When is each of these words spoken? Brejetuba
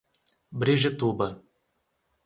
Brejetuba 0.61 1.27